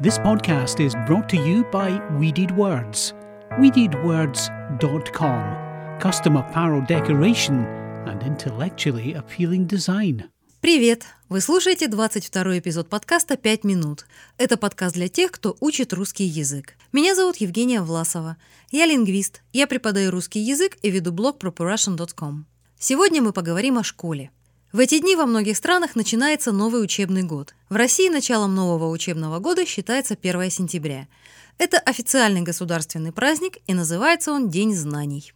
This 0.00 0.16
podcast 0.16 0.78
is 0.78 0.94
brought 1.08 1.28
to 1.30 1.36
you 1.36 1.64
by 1.72 2.00
Weeded 2.20 2.52
Words. 2.52 3.14
WeededWords.com. 3.58 5.98
Custom 5.98 6.36
apparel 6.36 6.82
decoration 6.82 7.66
and 8.06 8.22
intellectually 8.22 9.14
appealing 9.14 9.66
design. 9.66 10.30
Привет! 10.60 11.02
Вы 11.28 11.40
слушаете 11.40 11.88
22 11.88 12.60
эпизод 12.60 12.88
подкаста 12.88 13.34
«5 13.34 13.66
минут». 13.66 14.06
Это 14.36 14.56
подкаст 14.56 14.94
для 14.94 15.08
тех, 15.08 15.32
кто 15.32 15.56
учит 15.58 15.92
русский 15.92 16.26
язык. 16.26 16.76
Меня 16.92 17.16
зовут 17.16 17.38
Евгения 17.38 17.82
Власова. 17.82 18.36
Я 18.70 18.86
лингвист. 18.86 19.42
Я 19.52 19.66
преподаю 19.66 20.12
русский 20.12 20.38
язык 20.38 20.78
и 20.80 20.92
веду 20.92 21.10
блог 21.10 21.42
ProPrussian.com. 21.42 22.46
Сегодня 22.78 23.20
мы 23.20 23.32
поговорим 23.32 23.78
о 23.78 23.82
школе. 23.82 24.30
В 24.70 24.80
эти 24.80 24.98
дни 24.98 25.16
во 25.16 25.24
многих 25.24 25.56
странах 25.56 25.96
начинается 25.96 26.52
новый 26.52 26.84
учебный 26.84 27.22
год. 27.22 27.54
В 27.70 27.76
России 27.76 28.10
началом 28.10 28.54
нового 28.54 28.90
учебного 28.90 29.38
года 29.38 29.64
считается 29.64 30.14
1 30.20 30.50
сентября. 30.50 31.08
Это 31.56 31.78
официальный 31.78 32.42
государственный 32.42 33.10
праздник 33.10 33.56
и 33.66 33.72
называется 33.72 34.30
он 34.30 34.50
День 34.50 34.74
знаний. 34.74 35.32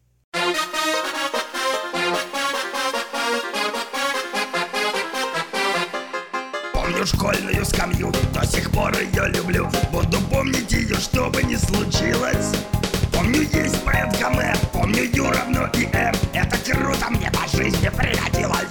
Помню 6.74 7.06
школьную 7.06 7.64
скамью, 7.64 8.12
до 8.34 8.46
сих 8.46 8.70
пор 8.70 8.94
ее 8.98 9.28
люблю 9.28 9.70
Буду 9.90 10.18
помнить 10.30 10.70
ее, 10.70 10.96
что 10.96 11.30
бы 11.30 11.42
ни 11.42 11.56
случилось 11.56 12.52
Помню, 13.12 13.42
есть 13.42 13.82
поэт 13.84 14.14
Гомер, 14.20 14.56
помню 14.72 15.04
Ю 15.04 15.30
равно 15.30 15.68
и 15.74 15.84
М 15.92 16.14
Это 16.32 16.56
круто 16.58 17.10
мне 17.10 17.30
по 17.30 17.48
жизни 17.56 17.88
пригодилось 17.88 18.61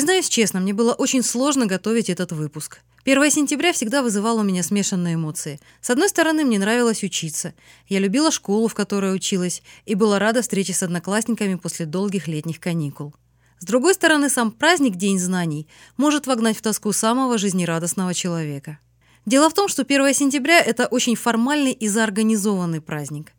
Признаюсь 0.00 0.30
честно, 0.30 0.60
мне 0.60 0.72
было 0.72 0.94
очень 0.94 1.22
сложно 1.22 1.66
готовить 1.66 2.08
этот 2.08 2.32
выпуск. 2.32 2.78
1 3.04 3.30
сентября 3.30 3.74
всегда 3.74 4.02
вызывало 4.02 4.40
у 4.40 4.42
меня 4.42 4.62
смешанные 4.62 5.16
эмоции. 5.16 5.60
С 5.82 5.90
одной 5.90 6.08
стороны, 6.08 6.42
мне 6.42 6.58
нравилось 6.58 7.02
учиться. 7.02 7.52
Я 7.86 7.98
любила 7.98 8.30
школу, 8.30 8.66
в 8.68 8.72
которой 8.72 9.14
училась, 9.14 9.62
и 9.84 9.94
была 9.94 10.18
рада 10.18 10.40
встрече 10.40 10.72
с 10.72 10.82
одноклассниками 10.82 11.56
после 11.56 11.84
долгих 11.84 12.28
летних 12.28 12.60
каникул. 12.60 13.14
С 13.58 13.66
другой 13.66 13.92
стороны, 13.92 14.30
сам 14.30 14.52
праздник 14.52 14.96
День 14.96 15.18
знаний 15.18 15.68
может 15.98 16.26
вогнать 16.26 16.56
в 16.56 16.62
тоску 16.62 16.94
самого 16.94 17.36
жизнерадостного 17.36 18.14
человека. 18.14 18.78
Дело 19.26 19.50
в 19.50 19.54
том, 19.54 19.68
что 19.68 19.82
1 19.82 20.14
сентября– 20.14 20.60
это 20.62 20.86
очень 20.86 21.14
формальный 21.14 21.72
и 21.72 21.88
заорганизованный 21.88 22.80
праздник. 22.80 23.34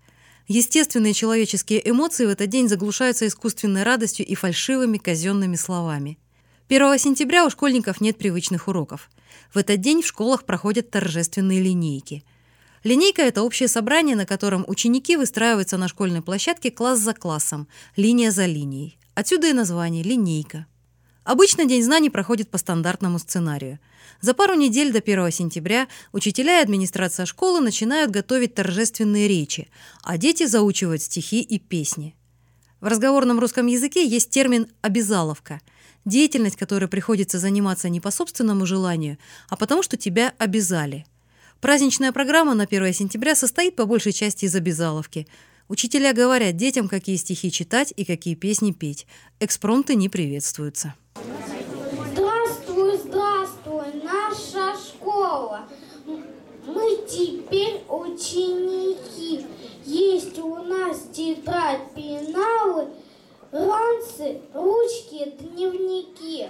Естественные 0.47 1.15
человеческие 1.15 1.89
эмоции 1.89 2.27
в 2.27 2.29
этот 2.29 2.49
день 2.49 2.69
заглушаются 2.69 3.25
искусственной 3.25 3.81
радостью 3.81 4.27
и 4.27 4.35
фальшивыми 4.35 4.99
казенными 4.99 5.55
словами. 5.55 6.19
1 6.73 6.99
сентября 6.99 7.45
у 7.45 7.49
школьников 7.49 7.99
нет 7.99 8.17
привычных 8.17 8.69
уроков. 8.69 9.09
В 9.53 9.57
этот 9.57 9.81
день 9.81 10.01
в 10.01 10.07
школах 10.07 10.45
проходят 10.45 10.89
торжественные 10.89 11.61
линейки. 11.61 12.23
Линейка– 12.85 13.21
это 13.23 13.43
общее 13.43 13.67
собрание, 13.67 14.15
на 14.15 14.25
котором 14.25 14.63
ученики 14.69 15.17
выстраиваются 15.17 15.75
на 15.77 15.89
школьной 15.89 16.21
площадке 16.21 16.71
класс 16.71 16.99
за 16.99 17.13
классом, 17.13 17.67
линия 17.97 18.31
за 18.31 18.45
линией. 18.45 18.97
Отсюда 19.15 19.47
и 19.49 19.53
название– 19.53 20.01
линейка. 20.05 20.65
Обычно 21.25 21.65
День 21.65 21.83
знаний 21.83 22.09
проходит 22.09 22.49
по 22.49 22.57
стандартному 22.57 23.19
сценарию. 23.19 23.79
За 24.21 24.33
пару 24.33 24.53
недель 24.53 24.93
до 24.93 24.99
1 24.99 25.29
сентября 25.29 25.89
учителя 26.13 26.61
и 26.61 26.63
администрация 26.63 27.25
школы 27.25 27.59
начинают 27.59 28.11
готовить 28.11 28.55
торжественные 28.55 29.27
речи, 29.27 29.67
а 30.03 30.17
дети 30.17 30.45
заучивают 30.45 31.01
стихи 31.01 31.41
и 31.41 31.59
песни. 31.59 32.15
В 32.79 32.87
разговорном 32.87 33.41
русском 33.41 33.67
языке 33.67 34.07
есть 34.07 34.29
термин 34.29 34.67
«обязаловка»– 34.81 35.59
Деятельность, 36.05 36.55
которой 36.55 36.87
приходится 36.87 37.37
заниматься 37.37 37.87
не 37.87 37.99
по 37.99 38.09
собственному 38.09 38.65
желанию, 38.65 39.17
а 39.49 39.55
потому 39.55 39.83
что 39.83 39.97
тебя 39.97 40.33
обязали. 40.39 41.05
Праздничная 41.59 42.11
программа 42.11 42.55
на 42.55 42.63
1 42.63 42.93
сентября 42.93 43.35
состоит 43.35 43.75
по 43.75 43.85
большей 43.85 44.11
части 44.11 44.45
из 44.45 44.55
обязаловки. 44.55 45.27
Учителя 45.67 46.13
говорят 46.13 46.57
детям, 46.57 46.89
какие 46.89 47.17
стихи 47.17 47.51
читать 47.51 47.93
и 47.95 48.03
какие 48.03 48.33
песни 48.33 48.71
петь. 48.71 49.05
Экспромты 49.39 49.93
не 49.93 50.09
приветствуются. 50.09 50.95
Здравствуй, 52.13 52.97
здравствуй, 52.97 54.01
наша 54.03 54.75
школа. 54.75 55.67
Мы 56.65 56.97
теперь 57.07 57.83
ученики. 57.87 59.45
Есть 59.85 60.39
у 60.39 60.55
нас 60.63 60.97
тетрадь, 61.13 61.93
пеналы– 61.93 62.40
ранцы, 64.21 64.41
ручки, 64.53 65.33
дневники. 65.39 66.47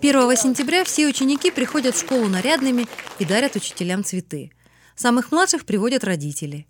1 0.00 0.36
сентября 0.36 0.84
все 0.84 1.06
ученики 1.06 1.50
приходят 1.50 1.94
в 1.94 2.00
школу 2.00 2.28
нарядными 2.28 2.86
и 3.18 3.24
дарят 3.24 3.56
учителям 3.56 4.04
цветы. 4.04 4.50
Самых 4.96 5.30
младших 5.30 5.64
приводят 5.64 6.04
родители. 6.04 6.66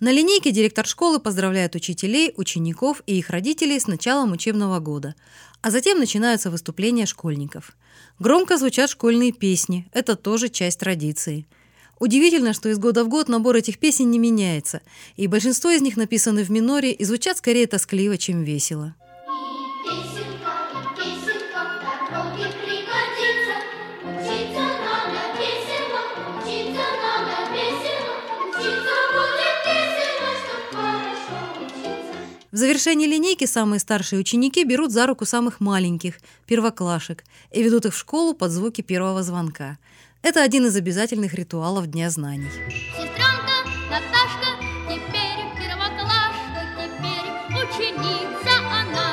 На 0.00 0.12
линейке 0.12 0.52
директор 0.52 0.86
школы 0.86 1.18
поздравляет 1.18 1.74
учителей, 1.74 2.32
учеников 2.36 3.02
и 3.06 3.18
их 3.18 3.30
родителей 3.30 3.80
с 3.80 3.88
началом 3.88 4.32
учебного 4.32 4.78
года, 4.78 5.16
а 5.60 5.70
затем 5.70 5.98
начинаются 5.98 6.50
выступления 6.50 7.06
школьников. 7.06 7.76
Громко 8.20 8.58
звучат 8.58 8.90
школьные 8.90 9.32
песни, 9.32 9.88
это 9.92 10.14
тоже 10.14 10.48
часть 10.48 10.80
традиции– 10.80 11.46
Удивительно, 12.00 12.52
что 12.52 12.68
из 12.68 12.78
года 12.78 13.02
в 13.02 13.08
год 13.08 13.28
набор 13.28 13.56
этих 13.56 13.78
песен 13.78 14.08
не 14.08 14.20
меняется, 14.20 14.82
и 15.16 15.26
большинство 15.26 15.70
из 15.70 15.82
них 15.82 15.96
написаны 15.96 16.44
в 16.44 16.48
миноре 16.48 16.92
и 16.92 17.04
звучат 17.04 17.38
скорее 17.38 17.66
тоскливо, 17.66 18.16
чем 18.16 18.44
весело. 18.44 18.94
Завершении 32.58 33.06
линейки 33.06 33.46
самые 33.46 33.80
старшие 33.80 34.18
ученики 34.20 34.64
берут 34.64 34.92
за 34.92 35.06
руку 35.06 35.24
самых 35.24 35.60
маленьких, 35.60 36.14
первоклашек, 36.46 37.24
и 37.52 37.62
ведут 37.62 37.86
их 37.86 37.94
в 37.94 37.98
школу 37.98 38.34
под 38.34 38.50
звуки 38.50 38.82
первого 38.82 39.22
звонка. 39.22 39.78
Это 40.22 40.42
один 40.42 40.66
из 40.66 40.76
обязательных 40.76 41.34
ритуалов 41.34 41.86
Дня 41.86 42.10
знаний. 42.10 42.50
Сестренка 42.50 43.62
Наташка 43.88 44.58
теперь 44.88 45.40
первоклашка, 45.56 46.60
теперь 46.76 47.28
ученица 47.62 48.54
она. 48.70 49.10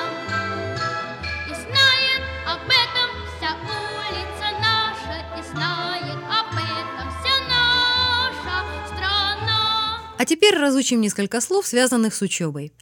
И 1.48 1.54
знает 1.54 2.22
об 2.48 2.66
этом 2.66 3.10
вся 3.38 3.52
улица 3.62 4.48
наша, 4.60 5.16
и 5.38 5.44
знает 5.52 6.20
об 6.28 6.54
этом 6.56 7.08
вся 7.20 7.36
наша 7.48 8.56
страна. 8.88 10.00
А 10.18 10.26
теперь 10.26 10.56
разучим 10.56 11.00
несколько 11.00 11.40
слов, 11.40 11.68
связанных 11.68 12.16
с 12.16 12.22
учебой. 12.24 12.74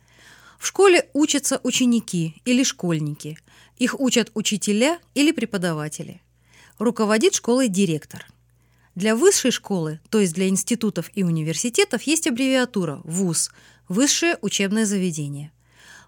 В 0.64 0.68
школе 0.68 1.10
учатся 1.12 1.60
ученики 1.64 2.42
или 2.46 2.64
школьники. 2.64 3.38
Их 3.80 4.00
учат 4.00 4.32
учителя 4.34 4.98
или 5.14 5.34
преподаватели. 5.34 6.22
Руководит 6.80 7.36
школой 7.36 7.68
директор. 7.68 8.26
Для 8.96 9.18
высшей 9.18 9.52
школы, 9.52 10.00
то 10.10 10.22
есть 10.22 10.34
для 10.34 10.48
институтов 10.48 11.12
и 11.16 11.24
университетов, 11.24 12.04
есть 12.04 12.28
аббревиатура 12.28 13.02
ВУЗ– 13.04 13.52
Высшее 13.90 14.38
учебное 14.42 14.86
заведение. 14.86 15.52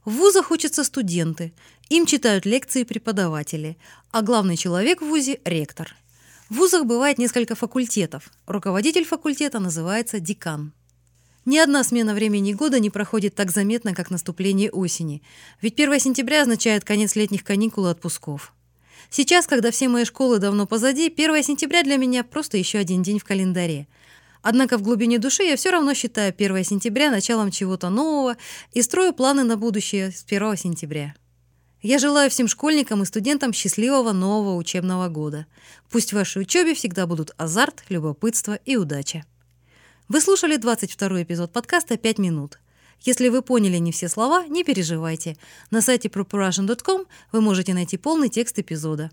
В 0.05 0.11
вузах 0.11 0.51
учатся 0.51 0.85
студенты, 0.85 1.53
им 1.89 2.05
читают 2.05 2.45
лекции 2.45 2.85
преподаватели, 2.85 3.77
а 4.11 4.21
главный 4.21 4.55
человек 4.55 5.01
в 5.01 5.05
вузе– 5.05 5.41
ректор. 5.43 5.93
В 6.47 6.55
вузах 6.55 6.85
бывает 6.85 7.17
несколько 7.17 7.55
факультетов. 7.55 8.31
Руководитель 8.47 9.03
факультета 9.03 9.59
называется 9.59 10.21
декан. 10.21 10.71
Ни 11.45 11.59
одна 11.59 11.83
смена 11.83 12.15
времени 12.15 12.53
года 12.53 12.79
не 12.79 12.89
проходит 12.89 13.35
так 13.35 13.51
заметно, 13.51 13.93
как 13.93 14.09
наступление 14.09 14.71
осени, 14.71 15.21
ведь 15.61 15.79
1 15.79 15.99
сентября 15.99 16.41
означает 16.41 16.83
конец 16.83 17.15
летних 17.15 17.43
каникул 17.43 17.85
и 17.85 17.91
отпусков. 17.91 18.51
Сейчас, 19.11 19.45
когда 19.45 19.69
все 19.69 19.87
мои 19.87 20.05
школы 20.05 20.39
давно 20.39 20.65
позади, 20.65 21.05
1 21.05 21.43
сентября 21.43 21.83
для 21.83 21.97
меня 21.97 22.23
просто 22.23 22.57
еще 22.57 22.79
один 22.79 23.03
день 23.03 23.19
в 23.19 23.23
календаре. 23.23 23.87
Однако 24.41 24.79
в 24.79 24.81
глубине 24.81 25.19
души 25.19 25.43
я 25.43 25.55
все 25.55 25.69
равно 25.69 25.93
считаю 25.93 26.33
1 26.35 26.63
сентября 26.63 27.11
началом 27.11 27.51
чего-то 27.51 27.89
нового 27.89 28.37
и 28.73 28.81
строю 28.81 29.13
планы 29.13 29.43
на 29.43 29.55
будущее 29.55 30.11
с 30.11 30.23
1 30.23 30.57
сентября. 30.57 31.13
Я 31.83 31.99
желаю 31.99 32.31
всем 32.31 32.47
школьникам 32.47 33.03
и 33.03 33.05
студентам 33.05 33.53
счастливого 33.53 34.11
нового 34.11 34.55
учебного 34.55 35.09
года. 35.09 35.45
Пусть 35.91 36.11
в 36.11 36.15
вашей 36.15 36.41
учебе 36.41 36.73
всегда 36.73 37.05
будут 37.05 37.31
азарт, 37.37 37.83
любопытство 37.89 38.55
и 38.65 38.75
удача. 38.75 39.23
Вы 40.07 40.21
слушали 40.21 40.57
22 40.57 41.23
эпизод 41.23 41.51
подкаста 41.51 41.95
«5 41.95 42.21
минут». 42.21 42.59
Если 43.01 43.27
вы 43.27 43.41
поняли 43.41 43.77
не 43.77 43.91
все 43.91 44.07
слова, 44.07 44.45
не 44.45 44.63
переживайте. 44.63 45.35
На 45.71 45.81
сайте 45.81 46.09
proporrussian.com 46.09 47.05
вы 47.31 47.41
можете 47.41 47.73
найти 47.73 47.97
полный 47.97 48.29
текст 48.29 48.59
эпизода. 48.59 49.09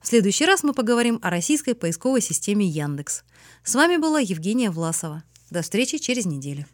В 0.00 0.06
следующий 0.06 0.46
раз 0.46 0.62
мы 0.62 0.72
поговорим 0.72 1.18
о 1.20 1.30
российской 1.30 1.74
поисковой 1.74 2.20
системе 2.20 2.64
Яндекс. 2.64 3.24
С 3.64 3.74
вами 3.74 3.96
была 3.96 4.20
Евгения 4.20 4.70
Власова. 4.70 5.24
До 5.50 5.62
встречи 5.62 5.98
через 5.98 6.26
неделю. 6.26 6.64